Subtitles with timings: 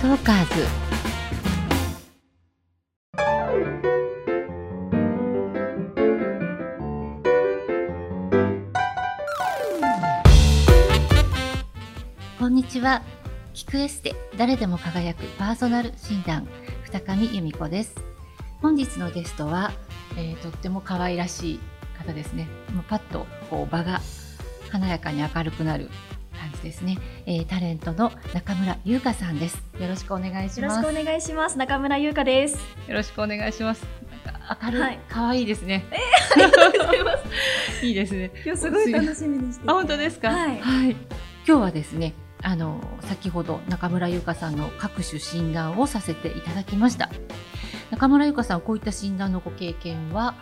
[0.00, 0.64] トーカーズ。
[12.38, 13.02] こんにちは。
[13.54, 16.46] 聞くエステ誰でも輝くパーソナル診断
[16.84, 17.96] 二上由美子です。
[18.62, 19.72] 本日のゲストは、
[20.16, 21.60] えーとっても可愛らしい
[21.98, 22.46] 方ですね。
[22.72, 24.00] もうパッとこう場が
[24.70, 25.90] 華やかに明るくなる
[26.62, 31.58] ですね、えータレントの中村優香さんですよろしくお願いしよろますしくお願いします。
[31.58, 32.56] 中村優香です。
[32.88, 33.86] よろしくお願いします
[34.26, 37.12] なんか明るい、はい可愛いですねありがとうございま
[37.80, 37.82] す。
[37.86, 39.70] いいですね今日すごい楽しみにしてて。
[39.70, 40.30] あ本当ですか？
[40.30, 40.56] はい。
[40.58, 40.96] 今
[41.44, 47.08] 日はですねあの先ほど中村優香さんの各種診断をさせていただきました
[47.90, 50.34] 中村優香さんこういった診断のご経験は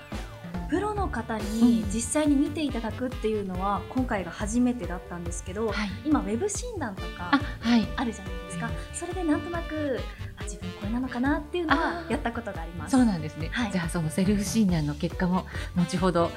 [0.69, 1.41] プロの方うん。
[1.41, 5.91] に実際に見ていただくっていうのは今回が初めてだったんですけど、はい。
[6.05, 7.87] 今ウェブ診断とあかはい。
[7.97, 8.71] あるじゃないですか。
[8.93, 9.98] それでなんとなく
[10.38, 12.93] あ自分これなのかなっていうのはやったことがあります。
[12.93, 13.73] そうなんですね、はい。
[13.73, 16.30] じゃあそのセルフ診断の結果も後ほど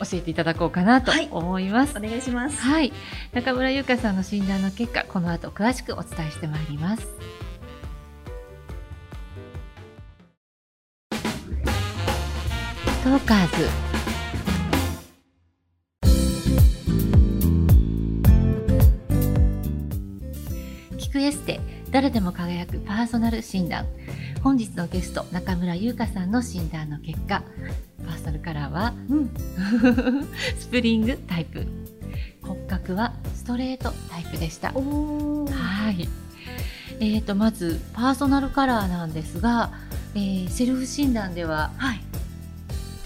[0.00, 1.28] 教えていただこうかなとはい。
[1.30, 2.60] 思います、お願いします。
[2.62, 2.92] はい、
[3.32, 7.06] 中村優香さんの診断の結果この後詳しくお伝えしてまいります
[13.02, 13.68] トーカーズ
[20.96, 21.58] 聞くエステ
[21.90, 23.86] 誰でも輝くパーソナル診断
[24.44, 27.42] 本日のゲスト中村優香さんの診断の結果
[28.06, 29.30] パーソナルカラーはうん。
[30.56, 31.66] スプリングタイプ
[32.40, 34.80] 骨格はストレートタイプでしたお
[35.42, 35.46] お。
[35.50, 36.08] はい
[37.00, 39.72] えー、とまずパーソナルカラーなんですが、
[40.14, 42.11] えーセルフ診断でははい。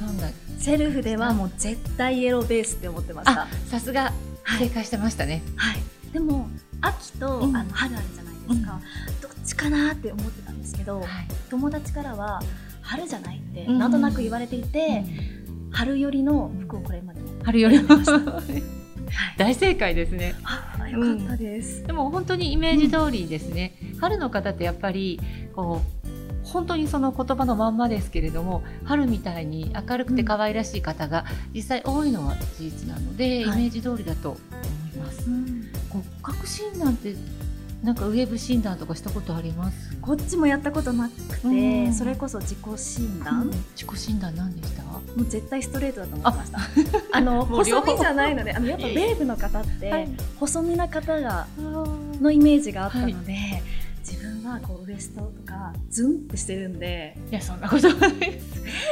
[0.06, 3.42] どんなセルフではもう絶対イエローベースって思ってました。
[3.42, 4.12] あさすが
[4.44, 4.68] はい。
[4.68, 5.78] 正解してましたね、はい。
[6.12, 6.48] でも
[6.80, 7.56] 秋と、うん。
[7.56, 8.80] あの春あるじゃないですか。
[9.20, 11.08] どっちかなって思ってたんですけど、はい。
[11.50, 12.40] 友達からは
[12.82, 13.78] 春じゃないってうん。
[13.78, 15.04] なんとなく言われていて、
[15.72, 18.30] 春寄りの服をこれまでも春よりも選んでました。
[18.32, 18.62] はい、
[19.36, 20.36] 大正解ですね。
[20.44, 25.20] あよかったです、でも本当にイメージ通りですね、春の方ってやっぱり
[25.54, 25.95] こう
[26.56, 33.58] 本当にその言葉のまんまですけれども春みたいに明るくて可愛らしい方が実際多いのは事実なので、はい。
[33.58, 34.38] イメージ通りだと思
[34.94, 35.28] います。
[35.28, 35.70] うん。
[35.90, 37.14] 骨格診断って
[37.82, 39.94] なんかウェブ診断とかしたことあります？
[40.00, 41.92] こっちもやったことなくて、うん。
[41.92, 44.82] それこそ自己診断、自己診断何でした？
[44.82, 46.58] もう絶対ストレートだと思ってました。
[47.12, 47.20] あ。
[47.20, 50.08] の 細身じゃないのであのやっぱベーブの方って、はい。
[50.40, 51.86] 細身な方がの
[52.18, 53.26] のイメージがあったので、自分
[54.50, 57.16] はこうウエストとかズンってしてるんで。
[57.30, 58.40] いやそんなことはない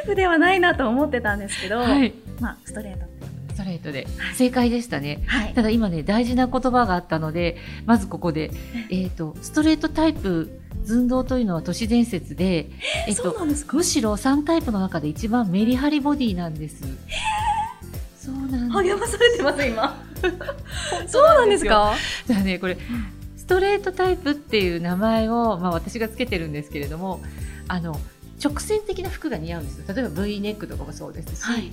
[0.16, 2.12] ではないなと思ってたんですけど、はい。
[2.40, 3.06] まあストレート。
[3.54, 4.06] ストレートで。
[4.18, 4.34] はい。
[4.34, 5.22] 正解でしたね。
[5.26, 5.54] はい。
[5.54, 7.56] ただ今ね大事な言葉があったので
[7.86, 8.50] まずここで、
[8.90, 12.68] えー、とストレートタイプ寸胴というのは都市伝説で、
[13.08, 13.34] えーと
[13.74, 16.82] むしろ3タイプの中で一番メリハリボディなんです。
[18.20, 18.70] そうなんです。
[18.70, 20.04] 励まされてます今。
[21.06, 21.94] そうなんですか？
[22.26, 22.76] だからねこれ
[23.44, 27.20] ストレートタイプっていう名前を、まあ、私がつけてるんですけれども
[27.68, 28.00] あの
[28.42, 29.94] 直線的な服が似合うんですよ。
[29.94, 31.70] 例えば V ネックとかもそうですし、はい。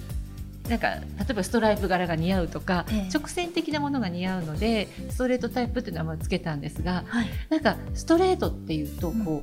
[0.67, 3.09] なんか例えばストライプ柄が似合うとか、ええ。
[3.09, 7.29] 直線的なものが似合うのでストレートタイプっていう名前をつけたんですがはい。
[7.49, 9.41] なんかストレートっていうとこ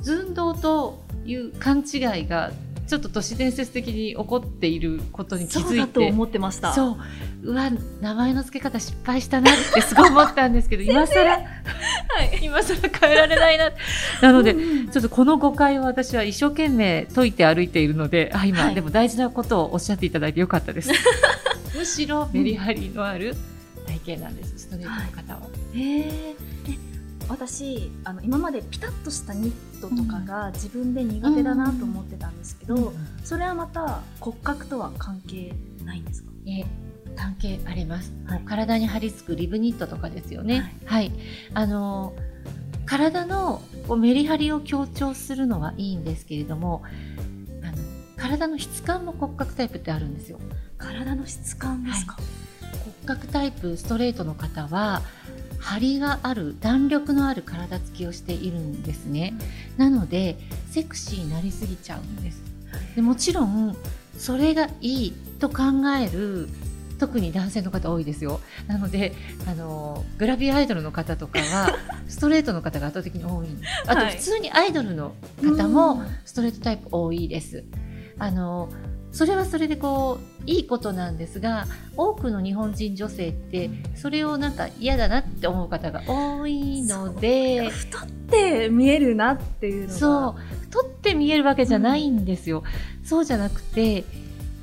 [0.00, 2.52] う、寸胴という勘違いが
[2.90, 5.78] ちょっと都市伝説的に起こっていることに気そうづいて。
[5.78, 6.98] だと思ってましたそ
[7.44, 7.50] う。
[7.50, 7.70] うわ
[8.00, 11.30] 名前の付け方失敗したなってすごい思ったんですけど 今更？
[11.30, 12.40] はい。
[12.42, 13.70] 今更変えられないな
[14.20, 14.88] なので、うん。
[14.88, 20.90] ちょっとこの誤解を私は一生懸命解いて歩いているのであ今、はいでも大事なことをおっしゃっていただいてよかったです。
[21.78, 23.36] むしろメリハリのある
[23.86, 24.54] 体型なんです。
[24.58, 26.34] ストレートの方は、へえ
[27.30, 32.92] 私あの今までピタッとしたニットとかが自分で苦手だなと思ってたんですけど、
[33.24, 35.54] それはまた骨格とは関係
[35.84, 36.30] ないんですか？
[36.46, 36.64] え
[37.16, 38.42] 関係あります、はい。
[38.44, 40.76] 体に張り付くリブニットとかですよね。
[40.84, 41.12] はい、
[41.54, 42.14] あの
[42.84, 46.82] 体のこうメリハリを強調するのはいいんですけれども
[47.62, 47.72] あの
[48.16, 50.40] 体の質感も骨格タイプってあるんですよ。
[50.78, 52.16] 体の質感ですか、
[52.84, 55.02] 骨格タイプストレートの方は
[55.58, 59.34] 張りがある弾力のある体つきをしているんですね。
[59.76, 60.36] なので
[60.70, 62.42] セクシーになりすぎちゃうんです。
[62.96, 63.76] でもちろん
[64.16, 65.62] それがいいと考
[65.98, 66.48] える
[66.98, 68.40] 特に男性の方多いですよ。
[68.66, 69.14] なので
[69.46, 71.74] あのグラビアアイドルの方とかは
[72.08, 73.48] ストレートの方が圧倒的に多い。
[73.48, 74.16] んですあとはい。
[74.16, 77.64] 普通にアイドルの方もストレートタイプ多いです。
[78.18, 78.70] あの
[79.12, 81.66] それはそれでこういいことなんですが
[81.96, 89.94] 多くの日本人女性ってそれをなんか嫌だなって思う方が多いので太って見えるなっていうのが。
[89.94, 90.60] そう。
[90.70, 92.62] 太って見えるわけじゃないんですよ、
[93.00, 94.04] うん、そうじゃなくて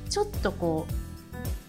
[0.08, 0.86] ちょっとこ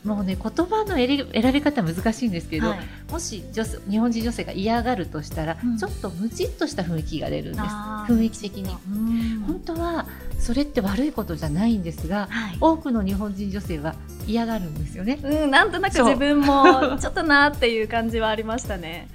[0.05, 2.79] うもうね言葉の選び方難しいんですけど、はい、
[3.11, 7.65] もし女日本人女性が嫌がるとしたら、うん、ちょっとムチっとした雰囲気が出るんです。
[7.65, 8.69] 雰囲気的に。
[9.45, 10.07] 本当は
[10.39, 13.95] それって悪いことじゃないんですが、はい、多くの日本人女性は
[14.29, 15.19] 嫌がるんですよね。
[15.23, 19.07] うん、なんとなく自分も ちょっとなっていう感じはありましたね。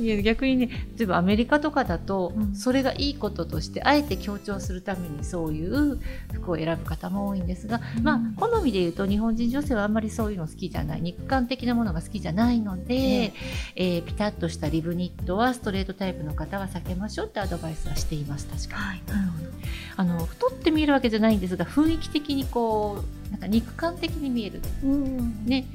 [0.00, 5.98] いや逆にね、例えばアメリカとかだと、うん、それがいいこととしてあえて強調するためにそういう
[6.32, 11.02] 服を選ぶ方も多いんですが、うん、まあ好みで言うと日本人女性はあんまりそういうの好きじゃない。
[11.02, 13.34] 肉感的なものが好きじゃないので、ね、
[13.76, 18.46] えー、ピタッとしたリブニットはストレートタイプの方は避けましょうってアドバイスはしています。
[18.46, 18.82] 確かに。
[18.82, 19.52] はい、なるほど。
[19.96, 25.66] あの太って見えるわけじゃないんですが雰囲気的にこうか肉感的に見える、うん、ね。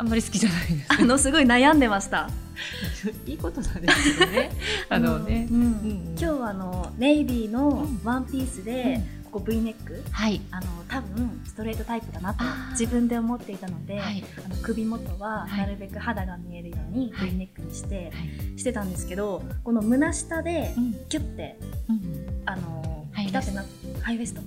[0.00, 2.30] あんまり好きじゃないです、ね、あのすごい悩んでました。
[3.26, 4.50] いいことなんですけど ね。
[4.88, 18.10] あのね、今日はあのネイビーのワンピースで、ここ V ネック、はい、あの多分ストレートタイプだなと自分で思っていたので、はい、あの首元はなるべく肌が見えるように V ネックにして、
[18.56, 20.72] してたんですけどこの胸下で
[21.08, 23.64] キュッて、うん、あのピタってな
[24.00, 24.40] ハイウエスト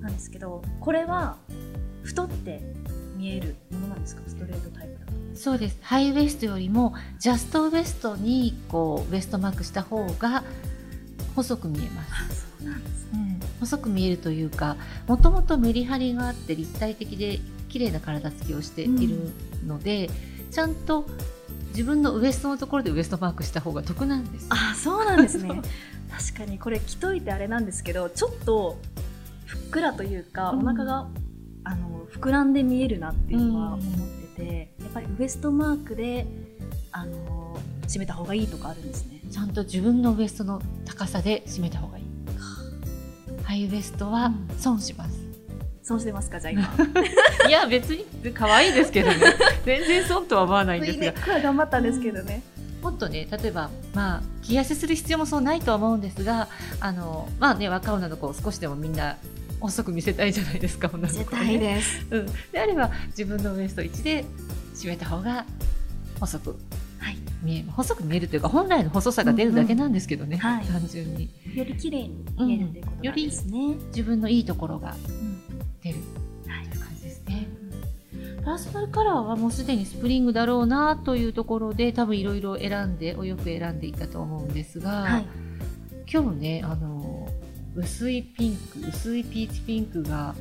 [0.00, 1.36] なんですけどこれは
[2.10, 2.60] 太って
[3.16, 4.22] 見えるものなんですか？
[4.26, 5.12] ストレートタイプだと。
[5.34, 5.78] そうです。
[5.80, 10.42] ハイウエストよりもジャストウエストにこうウエストマークした方が
[11.34, 12.46] 細く見えます。
[12.58, 14.76] そうなんです、うん、細く見えるというか
[15.06, 19.30] もともとメリハリがあって立体的で綺麗な体つきをしている
[19.66, 20.10] ので、
[20.46, 21.06] うん、ちゃんと
[21.68, 24.46] 自分のウエストのところでウエストマークした方が得なんです。
[24.50, 25.48] あそうなんですね。
[26.10, 28.78] 確かにこれ着といてあれなんですけどちょっと
[29.46, 31.08] ふっくらというか、お腹が
[31.64, 33.80] あの膨らんで見えるなっていうのは思っ
[34.36, 36.26] てて、やっぱりウエストマークで
[36.92, 39.20] あの締めた方がいいとかあるんですね。
[39.30, 42.04] ちゃんと自分のウエストの高さで締めた方がいい。
[43.44, 45.18] ハイウエストは損します、
[45.82, 46.62] 損してますかじゃあ今。
[47.48, 49.16] いや別に可愛いですけどね。
[49.66, 51.40] 全然損とは思わないんですが。
[51.40, 52.42] 頑張ったんですけどね、
[52.82, 56.48] もっとね例えばまあ着痩せする必要もそうないとは思うんですが
[56.80, 59.16] あのまあね若女の子を少しでもみんな
[59.60, 64.24] 遅く見せたいじゃないですか女の子、ね、見せです、うん、であれば自分のウエスト1で
[64.74, 65.44] 締めた方が
[66.18, 66.56] 細く
[67.42, 70.50] 見え細く見えるというか本来の細さが出るだけなんですけどね、うん。
[70.50, 71.30] うんはい、単純に。
[71.54, 74.94] より綺麗に見えるということですね、より自分のいいところが
[75.82, 75.96] 出る、
[76.44, 77.48] という感じですね、
[78.44, 85.26] パーソナルカラーはもうすでにスプリングだろうなというところで多分いろいろ選んでお洋服選んでいたと思うんですが、はい、
[86.12, 86.99] 今日ねあの
[87.76, 90.34] 薄いピンク薄いピーチピンクが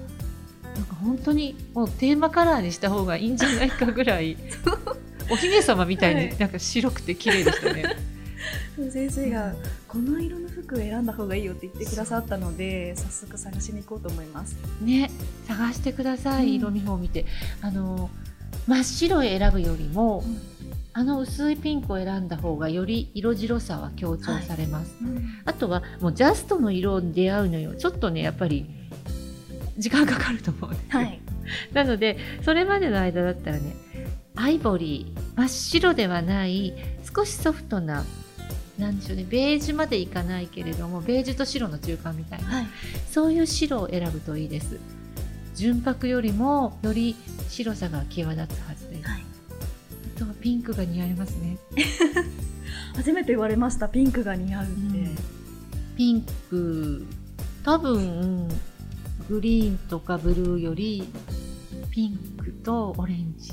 [0.75, 4.37] なんか本当にもうテーマカラーにした方がいいんじゃないかぐらい
[5.31, 7.83] お姫様みたいになんか白くて綺麗でしたね。
[8.91, 9.53] 先生が
[9.87, 14.55] この色の服を選んだ方がいいよって言ってくださったので早速探しに行こうと思います。
[14.81, 15.11] ね
[15.47, 17.25] 探してください、色見本を見て。
[17.61, 18.09] あの
[18.69, 20.39] 真っ白を選ぶよりも、うん、
[20.93, 25.13] あの薄いピンクを選んだ方がより色白さは強調されます、はい。
[25.13, 27.75] うん、あとはもうジャストの色に出会うのよ。
[27.75, 28.69] ちょっとねやっぱり
[29.79, 30.69] 時間かかると思う。
[30.69, 31.19] んです、はい、
[31.73, 33.75] なのでそれまでの間だったらね
[34.35, 36.75] アイボリー真っ白ではない
[37.15, 38.05] 少しソフトな
[38.77, 42.67] なんでしょうねベージュまでいかないけれどもベージュと白の中間みたいな、はい、
[43.09, 44.79] そういう白を選ぶといいです
[45.59, 47.17] 純白よりもより
[47.49, 49.23] 白さが際立つはずです、はい、
[50.15, 51.57] あとはピンクが似合いますね。
[52.95, 53.89] 初めて言われました。
[53.89, 55.17] ピンクが似合うって、うん、
[55.97, 57.05] ピンク。
[57.65, 58.47] 多分
[59.27, 61.03] グリーンとかブルーより
[61.91, 63.51] ピンクとオレンジ。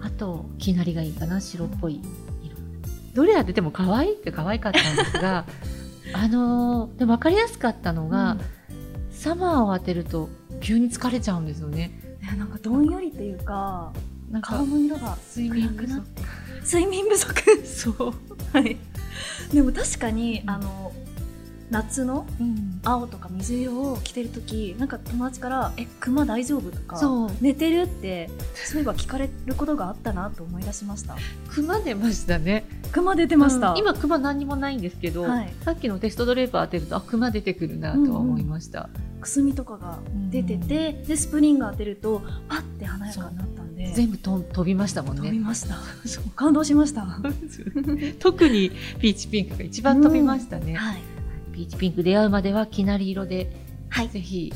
[0.00, 1.38] あときなりがいいかな。
[1.38, 2.00] 白っぽい
[2.42, 2.56] 色。
[3.12, 5.44] どれ当てても可愛いって可愛かったんですが
[6.14, 8.38] あのー、でも分かりやすかったのが、
[8.70, 10.30] うん、サマーを当てると
[10.64, 11.92] 急に疲れちゃうんですよね。
[12.38, 13.92] なんかどんよりっていうか
[14.30, 16.02] なんか顔の色が睡眠不足。
[16.64, 17.34] 睡眠不足？
[17.66, 18.14] そう。
[18.52, 18.78] はい。
[19.52, 20.92] でも確かに、あの
[21.70, 22.26] 夏の
[22.82, 27.00] 青とか水色を着てる時なんか友達から「え熊大丈夫?」とか
[27.40, 31.16] 「寝てる?」ってそういえば聞かれることがあったなと思い出しました。
[31.48, 32.64] 熊出ましたね。
[32.92, 39.98] 熊出てました、うん、今熊何にもないんですけど、はい、さっきのテストドレーパー当てるとあ熊出てくるなとは思いました、うんうん、くすみとかが
[40.30, 43.86] 出てて、うん、でスプリング当てるとパッて華やかになったんで。
[43.94, 45.22] 全部と飛びましたもんね。
[45.22, 45.76] 飛びました。
[46.36, 47.06] 感動しました。
[48.20, 51.02] 特にピーチピンクが一番飛びましたね、うん、はい。
[51.52, 53.50] ピーチピンク出会うまではきなり色で、
[53.88, 54.52] はい、ぜひ、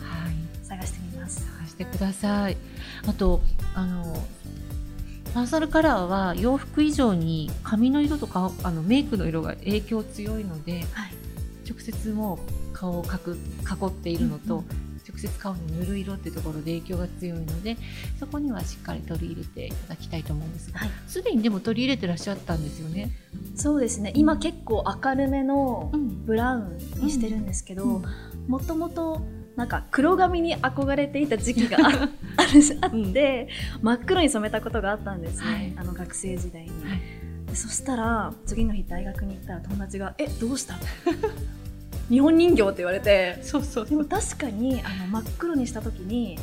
[0.00, 1.48] はい、探してみます。
[1.58, 2.58] はいしてください。
[3.06, 3.40] あと
[3.74, 4.22] あの
[5.32, 11.18] パーソナルカラーは洋服以上に髪の色とかあのメイクの色が影響強いのではい。
[11.68, 12.38] 直接もう
[12.78, 14.66] 顔をかく囲っているのと、うんうん。
[15.08, 17.78] 直接顔に塗る色っていうところで影響が強いので
[18.20, 20.90] そこにはしっかり取り入れていただきたいと思うんですがはい。
[21.06, 23.10] すでにでも取り入れてらっしゃったんですよね？
[23.56, 24.12] そうですね。
[24.14, 26.26] 今結構明るめのん。
[26.26, 28.04] ブラウンにしてるんですけど、うん。
[28.48, 29.22] もともと
[29.56, 31.88] なんか黒髪に憧れていた時期があ
[32.36, 33.48] あって、
[33.80, 35.72] 真っ黒に染めたことがあったんですね、はい。
[35.78, 37.00] あの学生時代に、はい。
[37.46, 40.74] でそしたら次の日大学に行ったら友達が「えどうした?」
[42.08, 43.86] 日本人形って言われてそうそう。
[43.86, 46.38] でも確かにあの真っ黒にした時に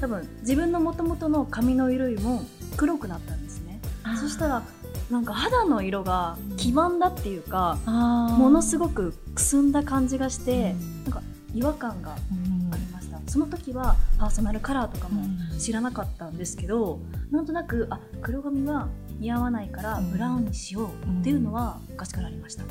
[0.00, 2.42] 多分自分の元々の髪の色よりも
[2.76, 3.80] 黒くなったんですね。
[4.20, 4.62] そしたら
[5.10, 11.04] なんか肌の色が黄ばんだっていうか、もものすごくくすんだ感じがして、うん。
[11.04, 12.72] なんか違和感がうん。
[12.72, 13.18] ありました。
[13.26, 15.58] その時はパーソナルカラーとかもうん。
[15.58, 17.00] 知らなかったんですけど、
[17.32, 18.88] なんとなくあ黒髪は
[19.18, 20.12] 似合わないからうん。
[20.12, 22.64] ブラウンにしようっていうのは昔からありました、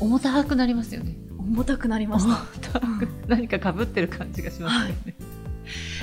[0.00, 1.16] 重たくなりますよね。
[1.38, 2.26] 重たくなりまし
[2.72, 2.80] た
[3.28, 5.14] 何か被ってる感じがしますよね。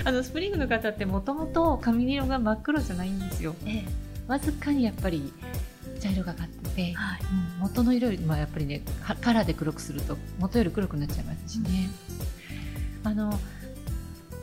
[0.06, 3.56] あのスプリングの方ってもともと髪色が真っ黒じゃないんですよ。
[3.66, 3.84] え
[4.28, 5.34] わずかにやっぱり
[6.00, 11.90] 茶色がかっててえ、はいうん元の色よりまあやっぱりねはカラーで黒くすると元より黒くなっちゃいますしね。
[13.04, 13.40] あの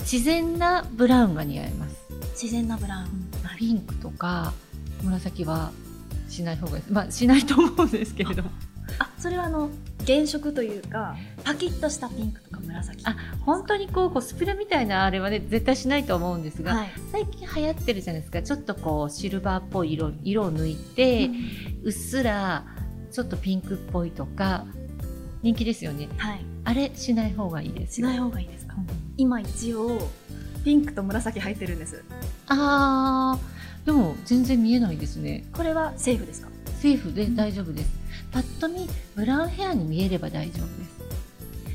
[0.01, 1.97] 自然なブラウンが似合います。
[2.41, 3.03] 自然なブラウン、
[3.45, 4.53] はいピンクとか
[5.03, 5.73] 紫は
[6.29, 6.93] しない方がいいです。
[6.93, 8.45] まあしないと思うんですけれど
[9.19, 9.71] それはあの
[10.07, 13.05] 原色というかパキッとしたピンクとか紫。
[13.05, 16.89] あ本当にこうコスプレみたいなあれはね絶対しないと思うんですが、はい。
[17.13, 18.43] 最近流行ってるじゃないですか。
[18.43, 21.31] ちょっとこうシルバーっぽい色色を抜いて、
[21.83, 22.65] うっすら
[23.11, 24.65] ちょっとピンクっぽいとか
[25.43, 26.09] 人気ですよね。
[26.17, 26.45] はい。
[26.65, 28.09] あれしない方がいいですよ。
[28.09, 28.75] しない方がいいですか？
[28.77, 28.87] うん。
[29.17, 29.99] 今一応
[30.65, 32.05] ピンクと紫入ってるんです。
[32.47, 35.45] あーでも全然見えないですね。
[35.53, 36.49] これはセーフですか？
[36.81, 37.91] セーフで大丈夫です、
[38.31, 40.99] パッと見ブラウンヘアに見えれば大丈夫です。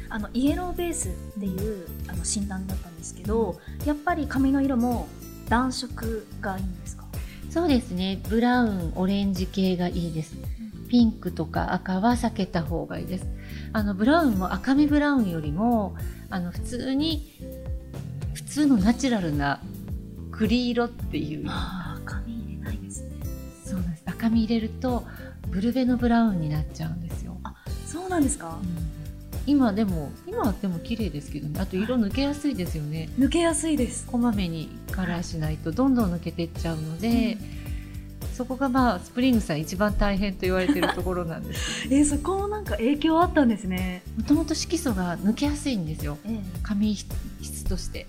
[0.10, 5.07] あのイエローベースっていうあの診断だったんですけどやっぱり髪の色も
[5.50, 7.05] 暖色がいいんですか？
[7.50, 8.22] そうですね。
[8.29, 10.36] ブラウンオレンジ系がいいです。
[10.89, 13.25] ピンクとか赤は避けた方がいいです。
[13.74, 15.95] あのブラウンも赤みブラウンよりも
[16.29, 17.33] あの普通に
[18.36, 19.60] 普通のナチュラルな
[20.31, 21.45] 栗色っていう。
[21.48, 23.10] ああ髪入れないですね。
[23.65, 24.03] そうなんです。
[24.05, 25.03] 赤み入れると
[25.53, 27.38] ブルベのブラウンになっちゃうんですよ。
[27.86, 28.57] そうなんですか？
[29.45, 31.60] 今でも今はでも綺麗ですけどね。
[31.60, 33.10] あと色抜けやすいですよね。
[33.19, 34.05] 抜けやすいです。
[34.07, 37.38] こまめにカラーしないとどんどん抜けていっちゃうので、
[38.33, 44.01] そこがまあスプリングさん一番大変と言われてるところなんです えーそこもなんか影響あったんですね。
[44.17, 46.17] もともと色素が抜けやすいんですよ。
[46.25, 48.07] え髪質として。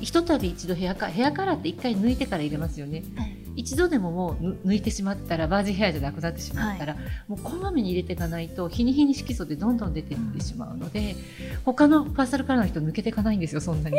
[0.00, 3.02] ひとたび一度ヘアカヘアカラーって一回抜いてから入れますよね。
[3.16, 3.36] えはい。
[3.56, 6.96] 一度でももうぬ抜いてしまったらバージンヘアじゃなくなってしまったら、
[7.28, 11.16] もうこまめに入れていかないと日に日に色素でどんどん出ていってしまうので、
[11.64, 13.96] 他のパーソナルカラーの人抜けていかないんですよそんなに、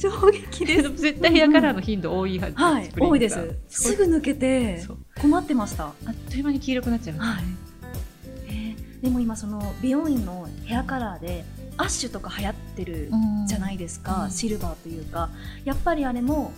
[0.00, 0.92] 衝撃です。
[0.96, 3.56] 絶対ヘアカラーの頻度多いはず、はいスプリン多いです。
[3.68, 4.82] すぐ抜けて
[5.20, 5.84] 困ってました。
[5.84, 7.56] あっという間に黄色くなっちゃいますよね、
[8.46, 11.44] えーでも今その美容院のヘアカラーで
[11.76, 15.30] アッシュとか流行ってるうんじゃないですか、うんシルバーというか。
[15.64, 16.52] やっぱりあれも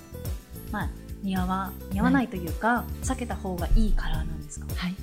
[0.73, 0.91] まあ
[1.23, 4.67] 似合わ似合わないというか、避けた方がいいカラーなんですか？
[4.75, 4.95] はい。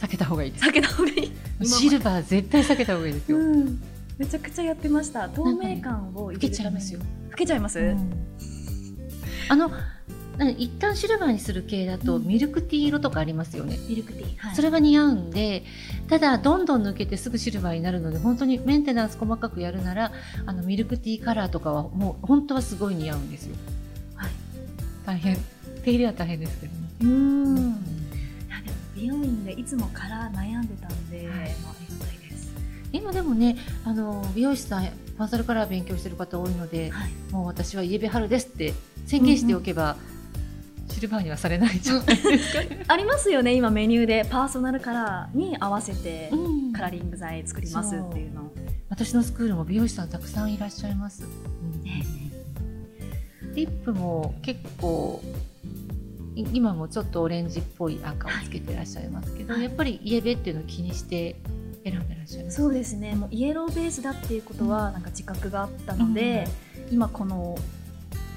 [0.00, 0.64] 避けた方がいいです。
[0.64, 1.32] 避けた方がいい。
[1.60, 3.82] 今シルバー絶対避けた方がいいですよ、うん。
[4.18, 5.28] めちゃくちゃやってました。
[5.28, 6.56] 透明感を入老けれるために。
[6.56, 7.00] ちゃいますよ。
[7.30, 7.96] 老けちゃいます、
[9.48, 9.76] あのな
[10.56, 12.26] 一旦シルバーにする系だとうん。
[12.26, 15.62] ミルクティー色とかありますよね、ミルクティー、はい、それは似合うんで
[16.08, 20.12] ただどんどん抜けてすぐシルバーになるので本当にメンテナンス細かくやるなら
[20.46, 23.56] あのミルクティーカラーとかはもう本当はすごい似合うんですよ。
[24.14, 24.30] はい。
[25.04, 25.36] 大変。
[25.84, 27.56] 手入れは大変ですけどね、うーん。
[27.56, 27.60] い
[28.48, 31.28] やでも美容院でいつもカラー悩んでたんで、はい。
[31.28, 32.52] まあ、ありがたいです、
[32.92, 38.72] 今でもねあの美容師さんパーソナルカラー勉強してる方多いので、はい、もう私はイエベ春ですって
[39.06, 39.96] 宣言しておけば、
[40.88, 44.26] シルバーにはされないじゃないですか、ねありますよね今メニューで。
[44.28, 46.36] パーソナルカラーに合わせてう
[46.68, 48.50] んカラーリング剤作りますっていうの。
[48.88, 51.22] 私のスクールも美容師さんたくさんいらっしゃいます、
[51.82, 52.04] ね
[53.54, 55.22] リップも結構
[56.34, 59.64] い今もちょっとオレンジっぽい赤をつけてらっしゃいますけど、はい。
[59.64, 61.36] やっぱりイエベっていうのを気にして
[61.84, 62.56] 選んでらっしゃいます？
[62.56, 63.14] そうですね。
[63.14, 66.46] もうイエローベースだっていうことはなんか自覚があったので、
[66.90, 67.58] 今この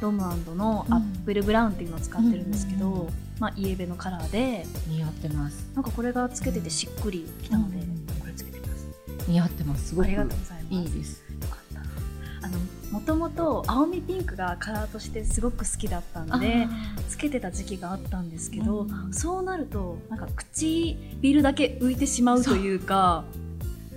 [0.01, 0.21] ロム
[0.55, 3.09] のアップルブラウンっていうのを使ってるんですけど、うん
[3.39, 4.65] まあ、イエベのカラーで。
[4.87, 5.67] 似合ってます。
[5.75, 8.05] なんかこれがつけててしっくりきたので、うん。
[8.19, 8.87] これつけてます。
[9.27, 9.89] 似合ってます。
[9.89, 10.73] すごくありがとうございます。
[10.73, 11.23] いいです。
[11.41, 12.45] よかった。
[12.47, 12.59] あの
[12.91, 16.67] もともと青みピンクがカラーとしてすごく好きだったんで
[17.09, 23.25] つけてた時期があったんですけど、うん、そうなるとなんか唇だけ浮いてしまうというか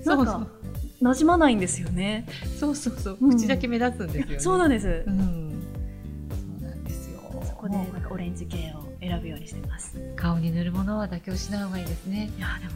[0.05, 0.47] なんか
[1.03, 2.27] 馴染まないんですよね。
[2.59, 4.41] そうそうそう、うん、口だけ目立つんですよね。
[4.41, 5.38] そうなんです、うん、
[7.59, 9.99] こでなんかオレンジ系を選ぶようにしてます。
[10.15, 12.31] 顔に塗るものは妥協しない方がいいですね。
[12.39, 12.71] いやでも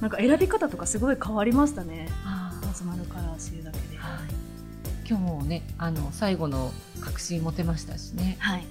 [0.00, 2.08] なんか選び方とかすごい変わりましたね。
[2.24, 8.36] マスマルカラー知るだけで、はい、今日もねあの最後の確信持てましたしね。
[8.38, 8.68] はい、うん、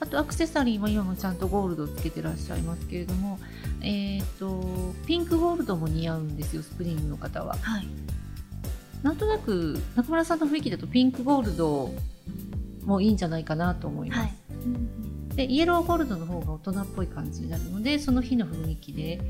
[0.00, 3.38] あとアクセサリーも今もちゃんとゴールドつけてらっしゃいますけれども
[3.80, 7.56] えっ、ー、とピンクゴールドも似合うんですよスプリングの方は。
[7.56, 7.88] はい。
[9.02, 11.90] なんとなく中村さんの雰囲気だとピンクゴールド
[12.86, 15.36] もいいんじゃないかなと思います、はい。
[15.36, 19.20] でイエローゴールドの方が大人っぽい感じになるのでその日の雰囲気で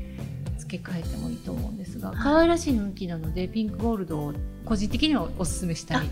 [0.57, 4.33] 付け替えてもいいと思うんですが、はい、可愛らしい雰囲気なのでピンクゴールドを
[4.63, 6.09] 個人的にはおすすめしたい。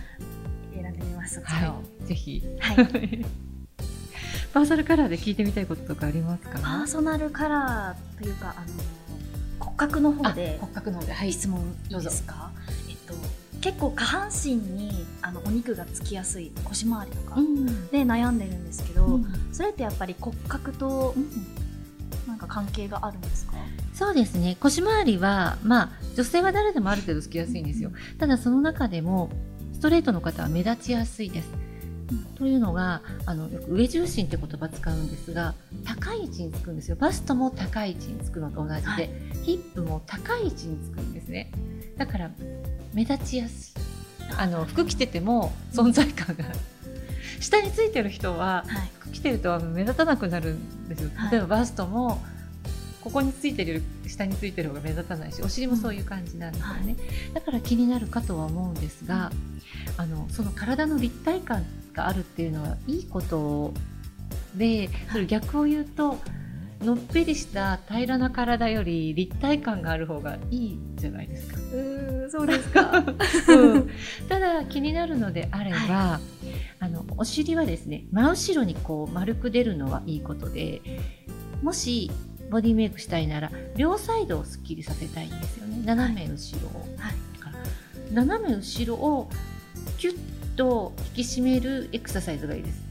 [0.73, 1.41] 選んでみます。
[1.41, 2.77] はい、ぜひ、はい、
[4.53, 6.59] パーソナルカラーで聞いてみたいこととかありますか？
[6.59, 12.51] パーソナルカラーというかあの骨格の方で骨格の方で、はい、質問いいですか？
[12.89, 13.13] えっと
[13.61, 17.37] 結構下半身にあのお肉がつきやすい腰回りとか
[17.91, 21.15] で悩んでるんですけど、うん、それってやっぱり骨格と
[22.27, 23.53] なんか関係があるんですか？
[23.95, 24.55] そうですね。
[24.59, 27.91] 腰回りはまあ女性は誰でもある程度つきやすいんですよ。
[28.19, 29.31] ただその中でも
[29.73, 31.49] ストレートの方は目立ちやすいです、
[32.11, 35.55] うん、というのがあのよく上重心って言葉使うんですが
[35.85, 36.97] 高い位置につくんですよ。
[36.97, 39.09] バストも高い位置につくのと同じで、はい、
[39.41, 41.51] ヒップも高い位置につくんですね。
[41.97, 42.29] だから
[42.93, 43.94] 目立ちやすい
[44.37, 46.59] あの服着てても存在感がある、
[47.39, 48.65] 下についてる人は、
[48.99, 52.21] 服着てると目立たなくなるんですよ、例えばバストも
[53.05, 59.31] ここについてる下についてる方が目立たないしお尻もそういう感じなんですよね、うんはい、だから気になるかとは思うんですが
[59.97, 61.63] あのその体の立体感
[61.93, 63.73] があるっていうのはいいこと
[64.55, 66.17] でそれ逆を言うと
[66.81, 71.59] のっぺりした平らな体より立体感がある方がいいじゃないですか。
[71.73, 71.94] うん
[72.29, 73.03] そうですか、
[73.49, 73.89] うん、
[74.27, 76.47] ただ気になるのであれば、はい、
[76.79, 80.81] あのお尻はですね真後ろにこう丸く出るのはいいことで
[81.61, 82.11] もし
[82.49, 85.81] ボディメイクしたいなら両サイドをすっきりさせたいんですよね。
[85.83, 87.15] 斜め後ろを、はい、
[88.13, 89.29] 斜め後ろを
[89.97, 90.17] キュッ
[90.55, 92.81] と引き締めるエクササイズがいいです。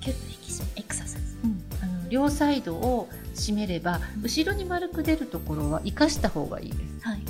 [0.00, 7.22] キュッと引き締めエクササイズ、うん、あの両サイドを締めれば、うん、後ろに丸く出るところは生かした方がいいです、はい、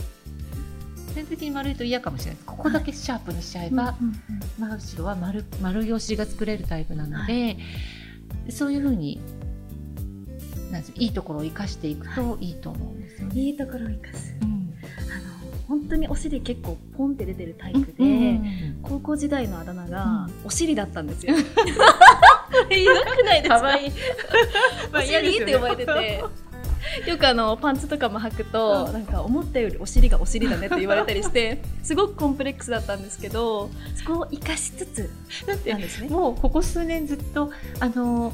[1.15, 2.35] 全体的に丸いと嫌かもしれない。
[2.35, 4.61] ですここだけシャープにしちゃえば、はい。
[4.61, 7.49] 真後ろは丸丸いお尻が作れるタイプなので、は
[8.49, 9.21] い、そういうふうに
[10.71, 12.51] なんいいところを生かしていくとい。
[12.51, 13.41] いと思うんですよね。
[13.41, 14.59] いいところを生かす、うん、あの
[15.69, 21.35] 本当にお尻結構ポンって出てるタイプで、うん、高校時代のあだ名がお尻だったんですよ。
[22.71, 23.61] ひどくないですか？
[23.61, 23.91] かいい。
[24.93, 26.25] まあ、お尻って呼ばれてて。
[27.07, 35.11] よくあのパンツとかも履くと、なんか思ったよりお尻がお尻だねって言われたりして すごくコンプレックスだったんですけどそこを生かしつつ
[35.47, 35.75] だって
[36.09, 38.33] もうここ数年ずっとあの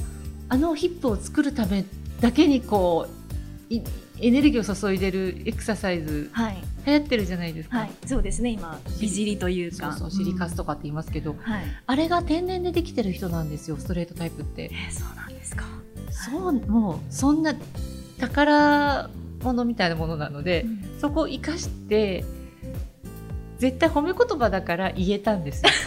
[0.49, 1.85] あのヒップを作るため
[2.21, 3.75] だけにこう
[4.23, 9.93] エネルギーを注いでるエクササイズ、はい、流行ってるじゃないですか、はい、そうですね今美尻というか。
[9.93, 11.39] そう尻カスとかって言いますけど、うん。
[11.39, 15.65] はい、あれが天然でできてる人なんですよストレートタイプって、えー、そうなんですか。
[16.11, 17.55] そうもうそんな
[18.21, 19.11] 宝
[19.43, 22.25] 物みたいなものなので、うん、そこを生かして
[23.59, 25.71] 絶対褒め言葉だから言えたんですよ。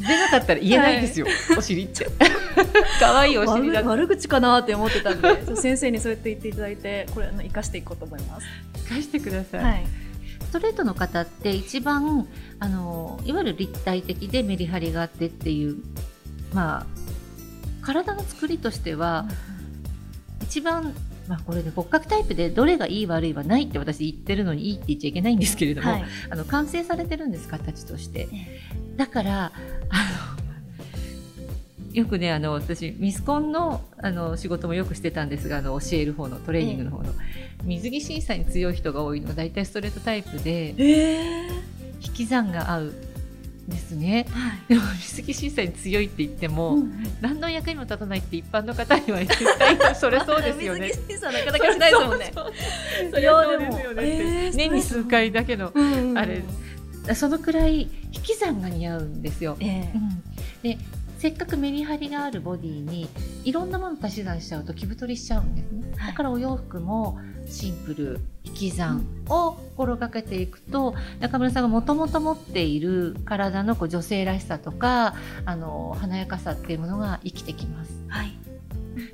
[0.00, 2.08] 出なかったら言えないですよ、はい、お尻って。
[2.98, 3.82] 可愛いお尻だ。
[3.82, 8.46] 悪口かなって思ってたんで 先生にそうやって言っていただいてこれ生かしていこうと思います。
[8.88, 9.86] 生かしてください、はい、
[10.40, 12.26] ストレートの方って一番
[12.58, 15.76] あのいわゆる立体的でメリハリがあってっていう
[16.52, 16.86] まあ
[17.86, 19.26] 体の作りとしては、
[20.40, 20.94] うん、一番
[21.28, 28.28] まあ、これで骨格タイプでどれがいい悪いはないって私言ってるのにいいって言っちゃいけないんですけれども、はい、あの完成されてるんです形として。
[28.96, 29.52] だから
[29.88, 30.42] あの
[31.92, 37.12] よくねあの私ミスコンのあの仕事もよくしてたんですがあの教える方のトレーニングの方の、
[37.64, 41.54] 水着審査に強い人が多いのが大体ストレートタイプで、えー、
[42.00, 42.94] 引き算が合う
[43.68, 50.88] ですね、はい、でも水着審査に強いって言っても、うん、何の役にも立たないって一般の方には絶対それ そうですよね。
[50.88, 52.32] 水着審査なかなかしないですもんね。
[53.10, 55.72] それはそうですよね、えー、年に数回だけの、
[56.16, 56.42] あれ。
[57.14, 59.56] そのくらい引き算が似合うんですよ。
[59.60, 60.22] えー、うん、
[60.62, 60.78] で
[61.18, 63.08] せっかくメリハリがあるボディに
[63.44, 77.92] いろんなもの足し算しちゃうと気太りしちゃうんですね、はい、だからお洋服もシンプル一引き算を心がけていくと中村さんがもともと持っている体のこう女性らしさとかあの華やかさっていうものが生きてきます。
[78.08, 78.36] はい。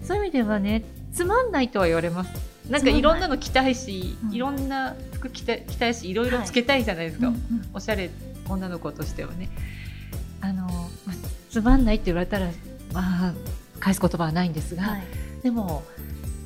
[0.02, 2.30] そういう意味ではねつまんないとは言われます。
[2.68, 3.00] なんかい。
[3.00, 4.34] ろんなの着たいし、うん。
[4.34, 7.42] いろんな服着た着たいしいろいろつけたいじゃないですか、うんうん。
[7.72, 8.10] おしゃれ
[8.48, 9.48] 女の子としてはね。
[10.40, 10.66] あの、
[11.06, 11.16] まあ
[11.50, 12.46] つまんないって言われたら
[12.92, 13.34] まあ
[13.80, 15.02] 返す言葉はないんですが、はい。
[15.42, 15.84] でも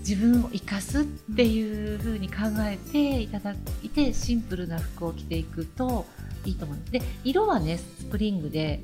[0.07, 1.05] 自分を生かすっ
[1.37, 6.07] ていう風に考えていただいてシンプルな服を着ていくと
[6.45, 6.93] いいと思います。
[6.93, 8.81] で色はねスプリングで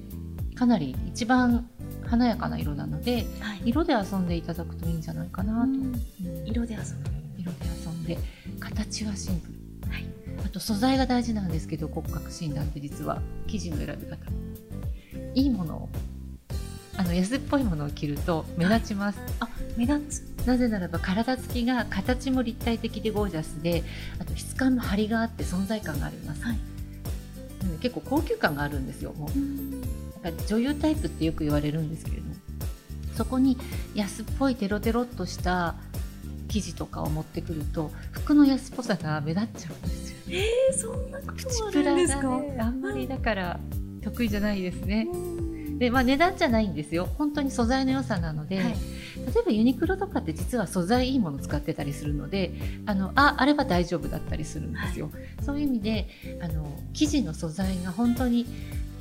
[0.55, 1.69] かなり一番
[2.07, 3.63] 華やかな色なのではい。
[3.67, 5.75] 色で遊んでいただくといいんじゃないかなと、うん。
[5.75, 6.47] うん。
[6.47, 7.11] 色で遊ぶ。
[7.39, 8.19] 色で遊んで
[8.61, 9.49] 形はシンプ
[9.87, 10.07] ル、はい。
[10.47, 14.17] あと素材が大事なんですけど骨格診断って実は生地の選び方。
[15.35, 15.89] いいものを
[16.99, 20.47] あの安っぽいものを着ると目立ちます、あ目立つ。
[20.47, 23.85] なぜならば体つきが形も立体的でゴージャスで
[24.19, 26.59] あと質感の張りがあって存在感があります、はい。
[27.81, 30.25] 結構高級感があるんですよもう。
[30.25, 30.33] なん。
[30.37, 32.35] か女優タイプってよく言われるんですけれども。
[33.15, 33.57] そこに
[33.95, 35.77] 安っぽいテロテロっとした
[36.49, 40.17] 生地とかを持ってくると服の安っぽさが目立っちゃうんですよ。
[40.31, 42.23] えー、そんなこともあるんですか？
[42.23, 43.61] がねあんまりだから
[44.03, 45.07] 得意じゃないですね。
[45.13, 45.38] うん
[45.79, 47.09] でまあ値段じゃないんですよ。
[47.17, 48.75] 本当に素材の良さなので、はい。
[49.35, 52.53] 例えばユニクロとかって実は素材いいもの使ってたりするので
[52.87, 55.11] あのああれば大丈夫だったりするんですよ、
[55.43, 56.09] そういう意味で
[56.43, 58.47] あの生地の素材が本当に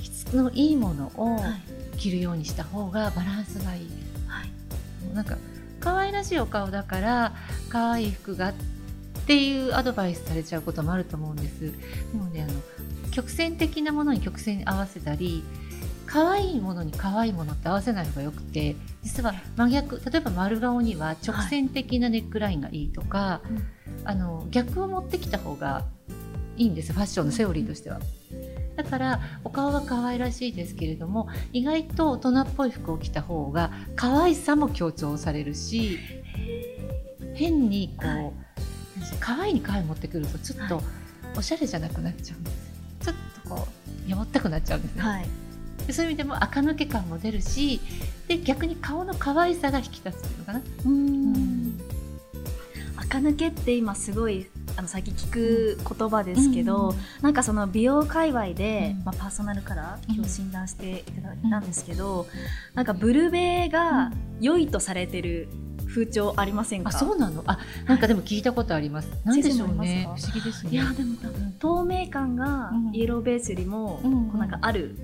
[0.01, 1.61] 質のいいものをはい。
[1.97, 3.87] 着るようにした方がバランスがいい。
[4.27, 5.15] はい。
[5.15, 5.37] なんか
[5.79, 7.33] 可愛らしいお顔だから
[7.69, 8.53] 可愛い服がっ
[9.25, 11.71] ていうアドバイスされちゃうこともあると思うんです。
[11.71, 11.73] で
[12.13, 12.53] もねあの
[13.11, 15.43] 曲線的なものに曲線に合わせたり
[16.07, 23.41] 可愛いものに可愛いものって合わせない方がよくて実は真逆例えば丸顔には直線的なネックラインがいいとか、
[24.05, 25.85] あの逆を持ってきた方が
[26.55, 27.99] いいんですファッションのセオリーとしては。
[28.75, 35.97] だからお顔は可愛らしいですけれども意外と大人っぽい服を着た方が可愛さも強調されるし
[37.33, 38.31] 変にこう、はい。
[39.19, 40.83] 可愛いに可愛い持ってくるとちょっとはい。
[41.37, 42.57] おしゃれじゃなくなっちゃうんです。
[43.01, 43.67] ちょっとこ
[44.07, 45.46] うやぼったくなっちゃうんですね、はい
[45.88, 47.80] でそういう意味でも垢抜け感も出るし
[48.28, 51.80] で逆に顔の可愛さが引き立つっていうのかな、うん。
[52.97, 59.06] 垢抜けって今すごいあの最近聞く言葉ですけど、なんかその美容界隈で、うん。
[59.06, 60.15] まあ、パーソナルカラーうん。
[60.17, 62.28] 今日診断していただいたんですけど、
[62.76, 65.47] なんかブルベが良いとされてる
[65.88, 66.89] 風潮ありませんか？
[66.89, 67.43] あそうなの？
[67.47, 70.04] あなんかでも聞いたことあります、なんでしょうね。
[70.04, 70.71] 不思議ですね。
[70.73, 72.95] いやでも多分透明感がうん。
[72.95, 74.26] イエローベースよりも、うん。
[74.28, 74.95] こうなんかある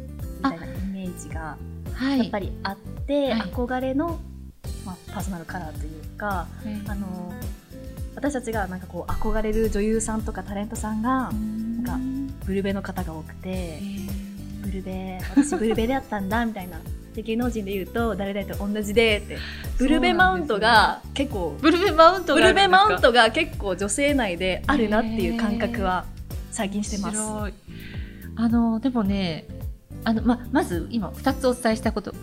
[0.43, 1.57] みたいなイメージが
[1.93, 2.19] はい。
[2.19, 3.41] やっぱりあって、はい。
[3.41, 4.19] 憧れの、
[4.85, 6.47] まあ、パーソナルカラーというか
[6.87, 7.33] あの
[8.15, 11.99] 私たちがなんかこう憧れる女優さんとかタレントさんがなんか
[12.45, 13.79] ブルベの方が多くて、
[14.61, 16.79] ブルルベ私ブルベでやったんだみたいな。
[17.13, 19.37] で芸能人で言うと誰々と同じでって。
[19.77, 26.05] ブルベマウントが結構ブルベマウントブルベマウントが結構女性内であるなっていう感覚は
[26.51, 27.19] 最近してます。
[28.35, 29.45] あのでもね
[30.05, 32.13] あのままず今2つお伝えしたこと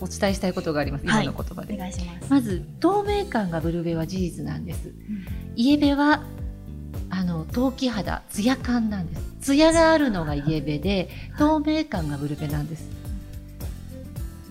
[0.00, 1.04] お伝えしたいことがあります。
[1.04, 2.30] 今の言葉で、お願いします。
[2.30, 4.92] まず透明感がブルベは事実なんです。
[5.54, 6.22] イエベは
[7.10, 9.22] あの陶器肌ツヤ感なんです。
[9.40, 12.88] ツヤがあるのがイエベで透明感がブルベなんです。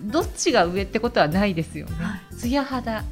[0.03, 3.03] どっちが上ってことはないですよね、はツヤ肌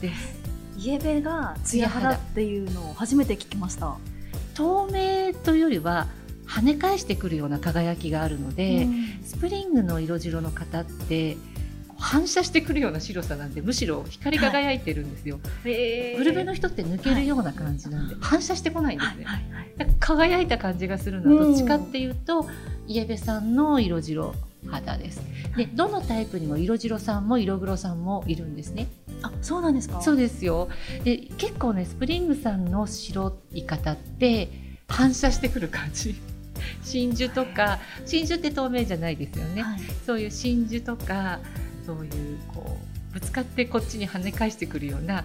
[0.00, 0.40] です。
[0.78, 2.12] イエベがツヤ肌。
[2.12, 3.96] っていうのを初めて聞きました。
[4.54, 6.06] 透明というよりは
[6.50, 8.88] 跳ね返してくるような輝きがあるので、
[9.24, 11.36] スプリングの色白の方って
[11.96, 22.46] 反射してくるような白さなんでむしろ光り輝いてるんですよ、へーブルベの人って抜けるような感じなんで、反射してこないんですね、はいはい輝いた感じがするのはどっちかっていうと、
[22.86, 24.34] イエベさんの色白
[24.66, 25.22] 肌です。
[25.56, 28.88] でどのタイプにも色白さんも色黒さんもいるんですね。
[29.22, 30.02] あそうなんですか？
[30.02, 30.68] そうですよ。
[31.04, 34.48] で結構ねスプリングさんの白い方って
[34.88, 36.14] 反射してくる感じ
[36.82, 41.38] 真珠とか真珠って透明じゃないですよね、はいそういう真珠とか
[41.86, 42.78] そういうこ
[43.10, 45.24] うぶつかってこっちに跳ね返してくるような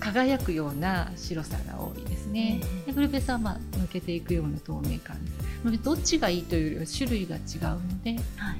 [0.00, 2.60] 輝くような白さが多いですね。
[2.62, 5.64] うんでブルベさんはまあ抜けていくような透明感です。
[5.64, 8.56] のでどっちがいいというよりは種類が違うので、はい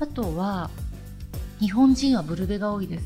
[0.00, 0.70] あとは
[1.60, 3.04] 日本人はブルベが多いです。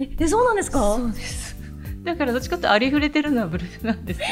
[0.00, 0.96] ええそうなんですか？
[0.96, 1.56] そうです。
[2.04, 4.26] だからどっちかというとありふれてるのはブルベなんですよ。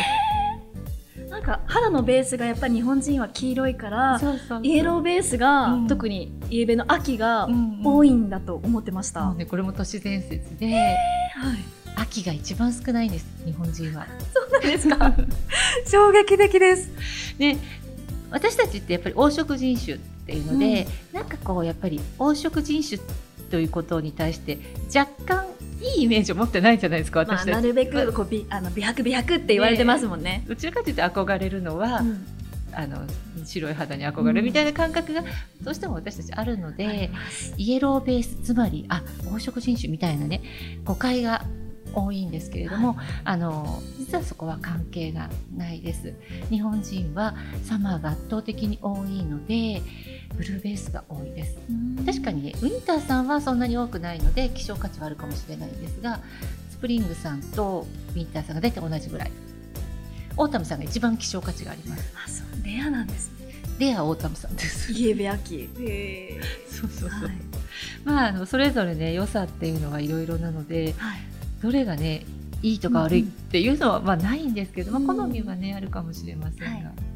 [1.36, 4.60] なんか肌のベースがやっぱり日本人は黄色いからそうそうそう。
[4.62, 5.86] イエローベースが、うん。
[5.86, 7.80] 特にイエベの秋がうんうん。
[7.84, 10.96] 多いんだと思ってました、もうねこれも都市伝説で、はい。
[11.96, 14.06] 秋が一番少ないんです日本人は。
[14.32, 15.14] そうなんですか？
[15.86, 16.90] 衝撃的です。
[17.38, 17.58] で
[18.30, 22.98] 私たちってやっぱり黄色人種っていうので、なんかこうやっぱり黄色人種
[23.50, 24.58] ということに対して
[24.94, 25.46] 若干
[25.80, 30.44] いいイメージを持ってないじゃないですかまあ、私たち、なるべくこう美あの美白美白って言われてますもんね。
[30.48, 32.26] どちらかというと憧れるのは、うん。
[32.76, 32.98] あの
[33.46, 35.24] 白い肌に憧れるみたいな感覚が
[35.62, 37.10] どうしても私たちあるので、
[37.56, 40.42] イエローベースつまりあ黄色人種みたいなね
[40.84, 41.46] 誤解が
[41.94, 46.12] 多いんですけれども、あの実はそこは関係がないです。
[46.50, 49.80] 日本人はサマーが圧倒的に多いので
[50.36, 51.56] ブルーベースが多いです。
[52.04, 56.20] 確かにねウィンターさんはそんなに多くないので希少価値はあるかもしれないんですが
[56.70, 59.32] スプリングさんとウィンターさんが大体同じぐらい。
[60.38, 62.12] オータムさんが一番希少価値があります。
[62.26, 63.54] あそうレアなんですね。
[63.78, 64.92] レアオータムさんです。
[64.92, 65.70] イエベ秋。
[65.80, 66.40] へえ。
[66.70, 67.32] そうそうそう、はい。
[68.04, 71.20] まああのそれぞれね良さっていうのはいろいろなのではい。
[71.62, 72.26] どれがね
[72.62, 75.10] いいとか悪いっていうのは、まあないんですけど、まうん。
[75.10, 77.15] あ、好みはねあるかもしれませんが、はい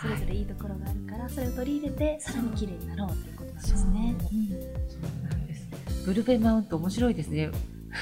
[0.00, 4.16] それぞれいいところがあるから、それを取り入れてさらに綺麗になろうということなんですね。
[4.18, 5.28] そう。
[5.28, 5.68] なんです。
[6.06, 7.50] ブルベマウント面白いですね。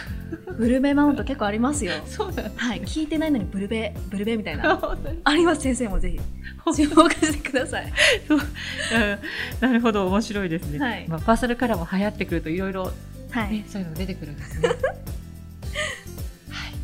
[0.58, 1.94] ブルベマウント結構ありますよ。
[2.06, 4.78] そうなんはい、聞いてないのにブルベブルベみたいな。
[5.24, 6.20] あります先生もぜひ。
[6.76, 7.92] 注目してください。
[8.28, 8.34] う。
[8.34, 8.38] ん。
[9.60, 11.08] なるほど面白いですね、はい。
[11.08, 12.72] まあ、パーソナルカラーも流行ってくるといろい。
[12.72, 12.92] ろ
[13.30, 14.68] はね、そういうのが出てくるんですね。
[14.68, 14.76] はい。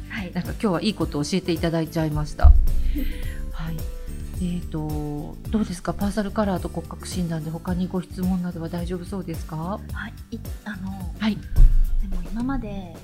[0.09, 0.33] はい。
[0.33, 2.45] なんか今日はいいことを教えていただいちゃいました。
[2.47, 2.53] は
[3.71, 3.77] い。
[4.45, 5.95] えー、とどうですか？
[5.95, 9.57] パーソナルカラーと骨格診断で他にご質問などは大丈夫そうですか？
[9.57, 9.81] は
[10.33, 11.37] い、いあのはい。
[11.37, 12.97] でも今まで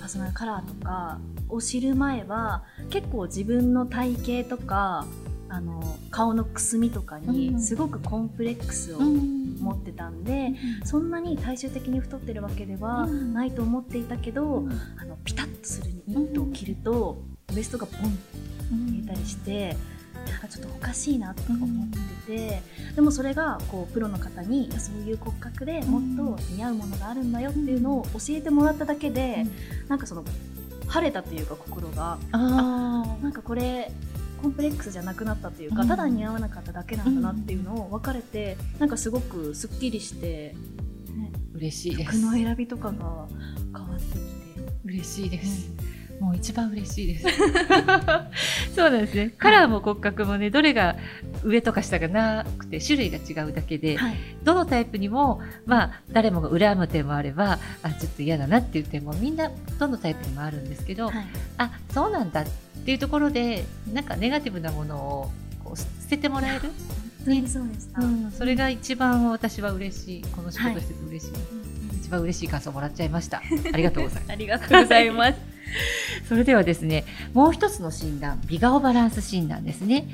[0.00, 5.06] パーソナルカラーとかを知る前は結構自分の体型とか
[5.48, 7.30] あの顔のくすみとかうん。
[7.30, 13.32] にすごくコンプレックスを持ってたんで、そんなに体重的に太ってるわけではうん。
[13.32, 14.66] ないと思っていたけど、
[15.00, 17.22] あのピタッとするニットを着ると、
[17.54, 18.18] ウエストがボンって
[18.74, 19.76] 見えたりして、
[20.28, 21.88] なんかちょっとおかしいなとか思っ
[22.26, 22.62] てて、
[22.94, 29.46] でもそれがこうプロの方にそういう骨格でもっと似合うものがあるんだよっていうのを教えてもらっただけで、
[29.88, 30.24] なんかその
[30.86, 33.92] 晴れたというか心があなんかこれ
[34.42, 35.88] コンプレックスじゃなくなったというか、うん。
[35.88, 40.56] ただ似合わなかっただけなんだなっていうのを分かれて、なんかすごくすっきりして、
[41.14, 43.28] ね、嬉しいで服すの選びとかが
[43.72, 44.40] 変わってきて。
[44.82, 45.70] 嬉しいです、
[46.20, 47.26] もう一番嬉しいです。
[48.76, 49.32] そうなんですね。
[49.38, 50.96] カラーも骨格もねどれが
[51.42, 61.26] 上とか下がなくて種類が違うだけで、はい、どのタイプにも、まあ、誰もが羨む点もあればあちょっと嫌だなっていう点もみんなどのタイプにもあるんですけど、はい。
[61.56, 62.44] あそうなんだっ
[62.84, 65.30] ていうところでなんかネガティブなものを
[65.64, 66.70] こう捨ててもらえる、本
[67.24, 68.02] 当にそうでした。
[68.02, 70.22] うん、それが一番私は嬉しい。
[70.36, 71.69] この仕はい事してて嬉しい、一
[72.10, 73.38] 番嬉しい感想をもらっちゃいました
[73.72, 75.38] ありがとうございますありがとうございます。
[76.28, 80.06] それではですねもう一つの診断美顔バランス診断ですね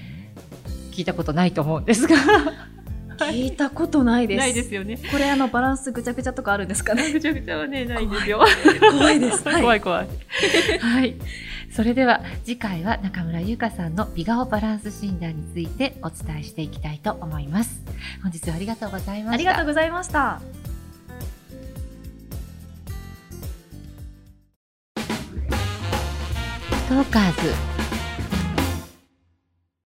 [0.92, 2.16] 聞いたことないと思うんですが
[3.18, 4.38] 聞いたことないです。
[4.38, 7.08] ないですよねこれあのバランスぐちゃぐちゃとかあるんですかね？
[7.12, 8.44] ぐちゃぐちゃはねないんですよ
[8.92, 9.42] 怖いです。
[9.48, 10.08] はい怖い怖い。
[10.80, 11.14] はい。
[11.74, 17.80] それでは次回は中村優香さんの美顔バランス診断についてお伝えしていきたいと思います。
[18.22, 19.32] 本日はありがとうございました。
[19.32, 20.40] ありがとうございました。
[26.88, 27.75] トーカーズ。